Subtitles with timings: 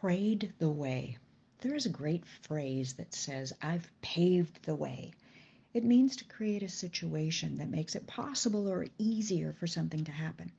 [0.00, 1.16] prayed the way.
[1.60, 5.10] There is a great phrase that says, I've paved the way.
[5.74, 10.12] It means to create a situation that makes it possible or easier for something to
[10.12, 10.52] happen.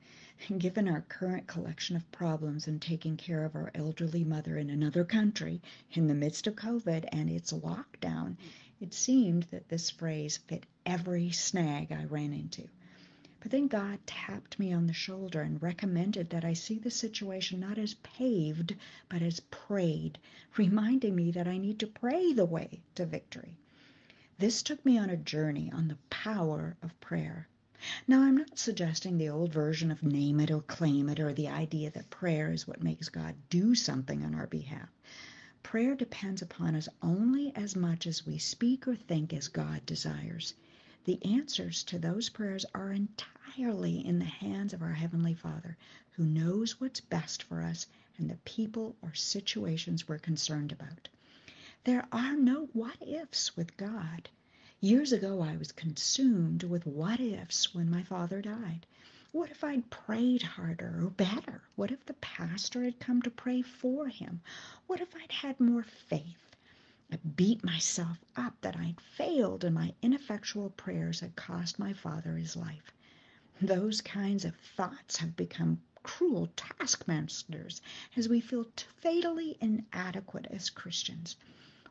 [0.58, 5.04] Given our current collection of problems in taking care of our elderly mother in another
[5.04, 5.62] country
[5.92, 8.36] in the midst of COVID and its lockdown,
[8.78, 12.68] it seemed that this phrase fit every snag I ran into.
[13.42, 17.58] But then God tapped me on the shoulder and recommended that I see the situation
[17.58, 18.76] not as paved,
[19.08, 20.18] but as prayed,
[20.58, 23.56] reminding me that I need to pray the way to victory.
[24.38, 27.48] This took me on a journey on the power of prayer.
[28.06, 31.48] Now, I'm not suggesting the old version of name it or claim it or the
[31.48, 34.90] idea that prayer is what makes God do something on our behalf.
[35.62, 40.52] Prayer depends upon us only as much as we speak or think as God desires.
[41.04, 45.76] The answers to those prayers are entirely in the hands of our Heavenly Father,
[46.12, 51.08] who knows what's best for us and the people or situations we're concerned about.
[51.82, 54.28] There are no what ifs with God.
[54.80, 58.86] Years ago, I was consumed with what ifs when my father died.
[59.32, 61.62] What if I'd prayed harder or better?
[61.74, 64.42] What if the pastor had come to pray for him?
[64.86, 66.54] What if I'd had more faith?
[67.12, 72.36] I beat myself up that I'd failed and my ineffectual prayers had cost my father
[72.36, 72.92] his life.
[73.62, 77.82] Those kinds of thoughts have become cruel taskmasters
[78.16, 78.66] as we feel
[79.02, 81.36] fatally inadequate as Christians.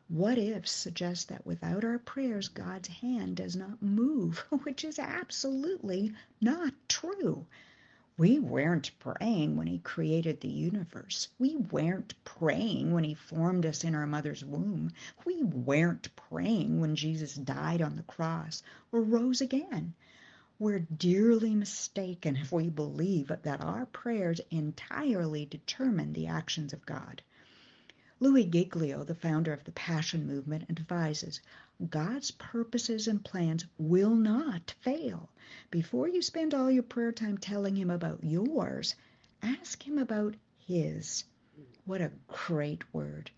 [0.08, 6.12] What if suggests that without our prayers, God's hand does not move, which is absolutely
[6.40, 7.46] not true.
[8.16, 11.28] We weren't praying when He created the universe.
[11.38, 14.90] We weren't praying when He formed us in our mother's womb.
[15.24, 19.94] We weren't praying when Jesus died on the cross or rose again.
[20.60, 27.22] We're dearly mistaken if we believe that our prayers entirely determine the actions of God.
[28.20, 31.40] Louis Giglio, the founder of the Passion Movement, advises
[31.88, 35.30] God's purposes and plans will not fail.
[35.70, 38.94] Before you spend all your prayer time telling Him about yours,
[39.40, 41.24] ask Him about His.
[41.86, 43.30] What a great word.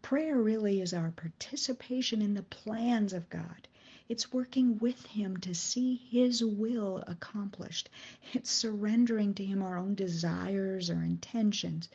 [0.00, 3.68] Prayer really is our participation in the plans of God.
[4.10, 7.88] It's working with Him to see His will accomplished.
[8.32, 11.88] It's surrendering to Him our own desires or intentions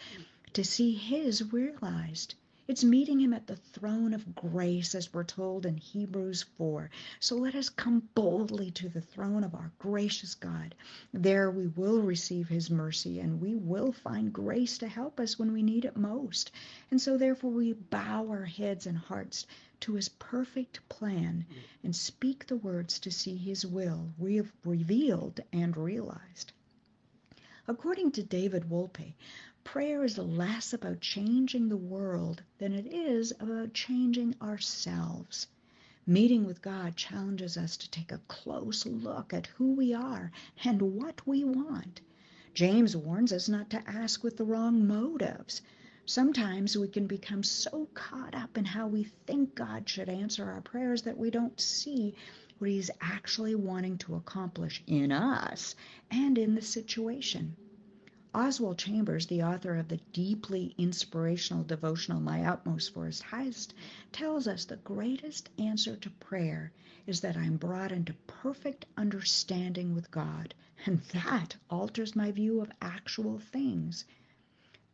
[0.54, 2.36] to see His realized.
[2.68, 6.90] It's meeting him at the throne of grace, as we're told in Hebrews 4.
[7.20, 10.74] So let us come boldly to the throne of our gracious God.
[11.14, 15.54] There we will receive his mercy and we will find grace to help us when
[15.54, 16.52] we need it most.
[16.90, 19.46] And so therefore we bow our heads and hearts
[19.82, 21.46] to his perfect plan
[21.84, 26.52] and speak the words to see his will re- revealed and realized.
[27.68, 29.14] According to David Wolpe,
[29.66, 35.48] prayer is less about changing the world than it is about changing ourselves.
[36.06, 40.32] Meeting with God challenges us to take a close look at who we are
[40.64, 42.00] and what we want.
[42.54, 45.64] James warns us not to ask with the wrong motives.
[46.06, 50.62] Sometimes we can become so caught up in how we think God should answer our
[50.62, 52.14] prayers that we don't see
[52.60, 55.76] what He's actually wanting to accomplish in us
[56.12, 57.56] and in the situation.
[58.38, 63.74] Oswald Chambers, the author of the deeply inspirational devotional My Utmost for His Highest,
[64.12, 66.74] tells us the greatest answer to prayer
[67.08, 70.54] is that I'm brought into perfect understanding with God,
[70.86, 74.04] and that alters my view of actual things.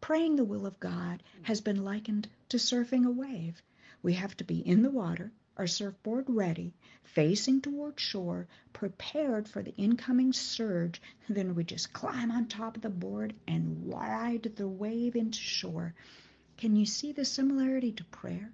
[0.02, 3.64] Praying the will of God has been likened to surfing a wave.
[4.04, 6.74] We have to be in the water, our surfboard ready,
[7.04, 11.02] facing toward shore, prepared for the incoming surge.
[11.28, 15.94] Then we just climb on top of the board and ride the wave into shore.
[16.58, 18.52] Can you see the similarity to prayer?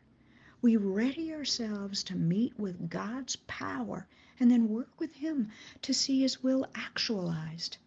[0.61, 4.07] We ready ourselves to meet with God's power
[4.39, 5.49] and then work with Him
[5.83, 7.77] to see His will actualized.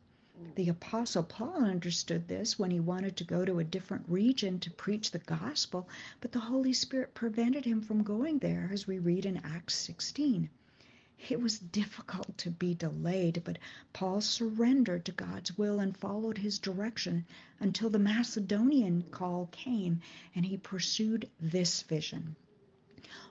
[0.55, 4.71] The Apostle Paul understood this when he wanted to go to a different region to
[4.71, 5.87] preach the gospel,
[6.23, 10.49] but the Holy Spirit prevented him from going there, as we read in Acts 16.
[11.29, 13.59] It was difficult to be delayed, but
[13.93, 17.27] Paul surrendered to God's will and followed his direction
[17.59, 20.01] until the Macedonian call came
[20.35, 22.35] and he pursued this vision.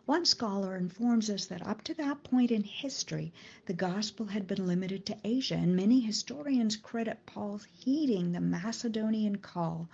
[0.09, 3.31] One scholar informs us that up to that point in history,
[3.67, 9.35] the gospel had been limited to Asia, and many historians credit Paul's heeding the Macedonian
[9.35, 9.87] call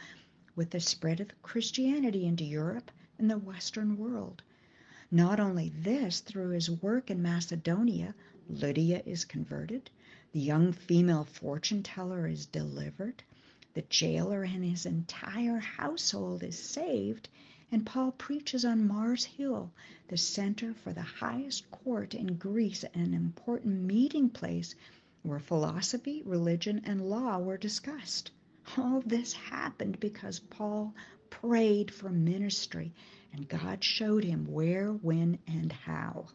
[0.56, 4.42] with the spread of Christianity into Europe and the Western world.
[5.12, 8.16] Not only this, through his work in Macedonia,
[8.48, 9.90] Lydia is converted,
[10.32, 13.22] the young female fortune teller is delivered,
[13.74, 17.28] The jailer and his entire household is saved,
[17.72, 19.72] and Paul preaches on Mars Hill,
[20.08, 24.76] the center for the highest court in Greece an important meeting place
[25.24, 28.30] where philosophy, religion, and law were discussed.
[28.78, 30.94] All this happened because Paul
[31.32, 32.94] prayed for ministry,
[33.34, 36.28] and God showed him where, when, and how.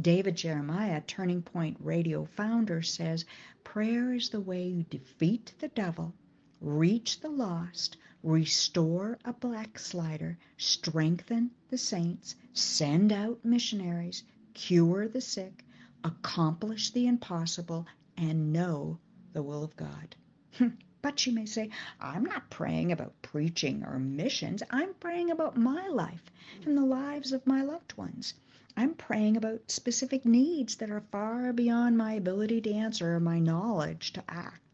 [0.00, 3.24] David Jeremiah, Turning Point Radio founder, says
[3.64, 6.12] prayer is the way you defeat the devil,
[6.60, 14.24] reach the lost, restore a backslider, strengthen the saints, send out missionaries,
[14.54, 15.64] cure the sick,
[16.04, 17.86] accomplish the impossible,
[18.16, 18.98] and know
[19.32, 20.16] the will of God.
[20.56, 20.68] Hmm.
[21.02, 24.62] but you may say, I'm not praying about preaching or missions.
[24.70, 26.30] I'm praying about my life
[26.64, 28.34] and the lives of my loved ones.
[28.76, 33.38] I'm praying about specific needs that are far beyond my ability to answer or my
[33.38, 34.69] knowledge to act.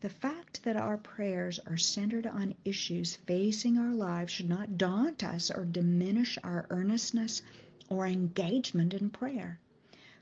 [0.00, 5.24] The fact that our prayers are centered on issues facing our lives should not daunt
[5.24, 7.42] us or diminish our earnestness
[7.88, 9.58] or engagement in prayer.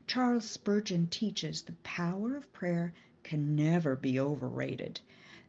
[0.06, 4.98] Charles Spurgeon teaches the power of prayer can never be overrated.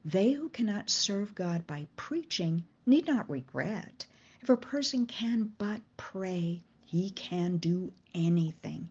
[0.04, 4.06] They who cannot serve God by preaching need not regret.
[4.42, 8.90] If a person can but pray, he can do anything.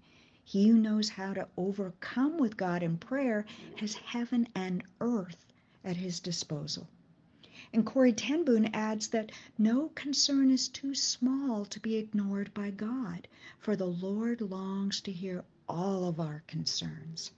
[0.48, 3.44] He who knows how to overcome with God in prayer
[3.78, 5.44] has heaven and earth
[5.82, 6.87] at his disposal.
[7.72, 12.70] And Corrie ten Boom adds that no concern is too small to be ignored by
[12.70, 13.26] God,
[13.58, 17.32] for the Lord longs to hear all of our concerns.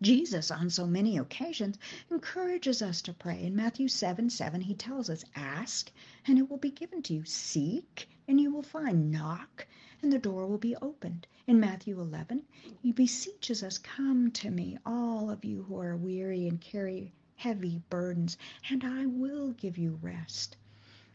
[0.00, 1.76] Jesus, on so many occasions,
[2.08, 3.42] encourages us to pray.
[3.42, 5.90] In Matthew 7 7, he tells us, Ask,
[6.24, 7.24] and it will be given to you.
[7.24, 9.10] Seek, and you will find.
[9.10, 9.66] Knock,
[10.02, 11.26] and the door will be opened.
[11.46, 12.42] In Matthew 11,
[12.82, 17.80] he beseeches us, Come to me, all of you who are weary and carry heavy
[17.88, 18.36] burdens,
[18.68, 20.56] and I will give you rest.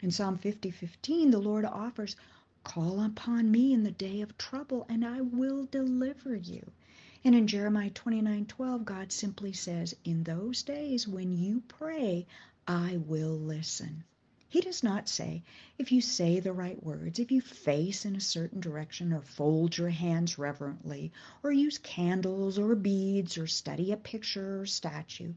[0.02, 2.16] In Psalm 50 15, the Lord offers,
[2.64, 6.72] Call upon me in the day of trouble, and I will deliver you.
[7.24, 12.26] And in Jeremiah 29:12, God simply says, In those days when you pray,
[12.68, 14.04] I will listen.
[14.50, 15.44] He does not say,
[15.78, 19.78] if you say the right words, if you face in a certain direction, or fold
[19.78, 21.12] your hands reverently,
[21.44, 25.34] or use candles or beads, or study a picture or statue.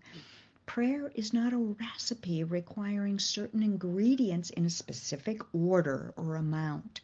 [0.65, 7.01] Prayer is not a recipe requiring certain ingredients in a specific order or amount.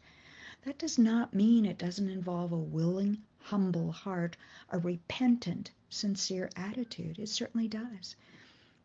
[0.63, 4.37] That does not mean it doesn't involve a willing, humble heart,
[4.69, 7.19] a repentant, sincere attitude.
[7.19, 8.15] It certainly does.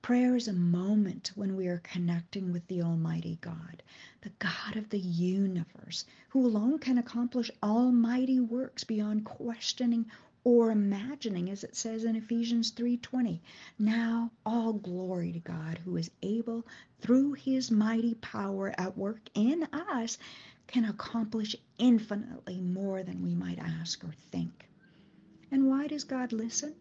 [0.03, 3.85] Prayer is a moment when we are connecting with the Almighty God,
[4.23, 10.07] the God of the universe, who alone can accomplish almighty works beyond questioning
[10.43, 13.39] or imagining as it says in Ephesians 3:20
[13.79, 16.67] now all glory to God who is able
[17.01, 20.19] through his mighty power at work in us
[20.67, 24.69] can accomplish infinitely more than we might ask or think.
[25.53, 26.75] And why does God listen?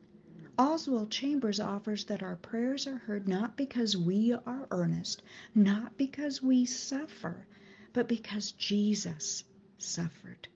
[0.62, 5.24] Oswald Chambers offers that our prayers are heard not because we are earnest,
[5.56, 7.48] not because we suffer,
[7.94, 9.44] but because Jesus
[9.80, 10.48] suffered.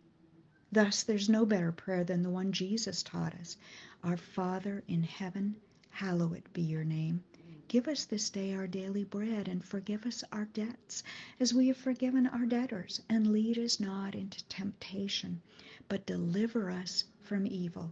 [0.72, 3.58] Thus, there's no better prayer than the one Jesus taught us
[4.04, 5.56] Our Father in heaven,
[5.90, 7.24] hallowed be your name.
[7.68, 11.02] Give us this day our daily bread, and forgive us our debts,
[11.40, 13.02] as we have forgiven our debtors.
[13.10, 15.42] And lead us not into temptation,
[15.90, 17.92] but deliver us from evil.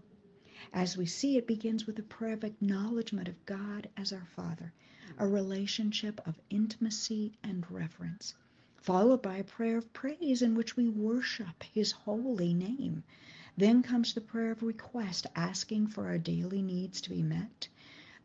[0.71, 4.71] As we see, it begins with a prayer of acknowledgement of God as our Father,
[5.17, 8.33] a relationship of intimacy and reverence,
[8.77, 13.03] followed by a prayer of praise in which we worship His holy name.
[13.57, 17.67] Then comes the prayer of request, asking for our daily needs to be met.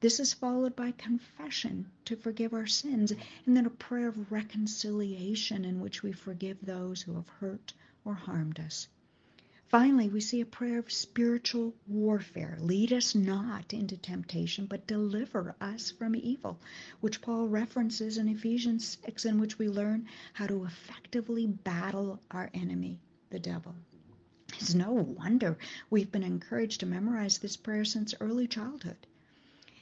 [0.00, 3.12] This is followed by confession to forgive our sins,
[3.47, 8.14] and then a prayer of reconciliation in which we forgive those who have hurt or
[8.14, 8.87] harmed us.
[9.68, 12.56] Finally, we see a prayer of spiritual warfare.
[12.58, 16.58] Lead us not into temptation, but deliver us from evil,
[17.00, 22.48] which Paul references in Ephesians 6, in which we learn how to effectively battle our
[22.54, 22.98] enemy,
[23.28, 23.75] the devil.
[24.54, 25.58] It's no wonder
[25.90, 29.06] we've been encouraged to memorize this prayer since early childhood.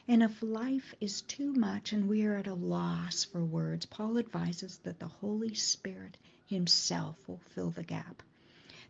[0.08, 4.18] And if life is too much and we are at a loss for words, Paul
[4.18, 6.16] advises that the Holy Spirit
[6.46, 8.24] Himself will fill the gap.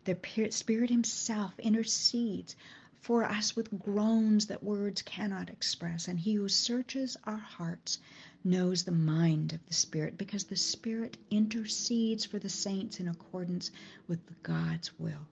[0.07, 2.55] The Spirit Himself intercedes
[3.01, 7.99] for us with groans that words cannot express, and He who searches our hearts
[8.41, 13.69] knows the mind of the Spirit because the Spirit intercedes for the saints in accordance
[14.07, 15.27] with God's will.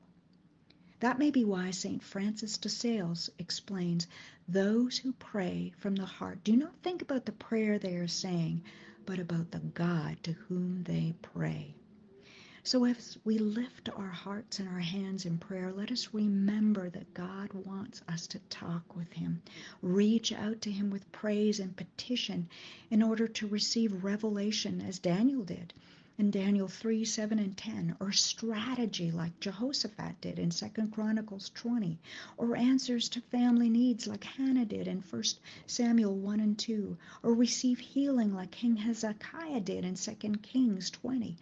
[0.99, 2.03] That may be why St.
[2.03, 4.07] Francis de Sales explains
[4.45, 8.61] those who pray from the heart do not think about the prayer they are saying,
[9.05, 11.75] but about the God to whom they pray.
[12.67, 17.13] So as we lift our hearts and our hands in prayer, let us remember that
[17.13, 19.43] God wants us to talk with Him,
[19.83, 22.49] reach out to Him with praise and petition
[22.89, 25.75] in order to receive revelation as Daniel did
[26.17, 31.99] in Daniel 3, 7, and 10, or strategy like Jehoshaphat did in 2 Chronicles 20,
[32.37, 35.23] or answers to family needs like Hannah did in 1
[35.67, 41.37] Samuel 1 and 2, or receive healing like King Hezekiah did in 2 Kings 20.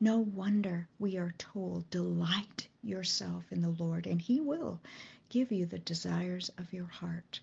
[0.00, 4.80] No wonder we are told, delight yourself in the Lord, and he will
[5.28, 7.40] give you the desires of your heart.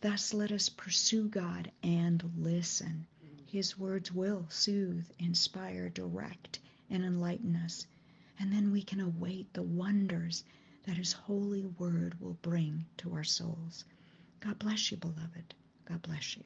[0.00, 3.06] Thus let us pursue God and listen.
[3.46, 7.86] His words will soothe, inspire, direct, and enlighten us.
[8.38, 10.42] And then we can await the wonders
[10.84, 13.84] that His holy word will bring to our souls.
[14.40, 15.54] God bless you, beloved.
[15.84, 16.44] God bless you.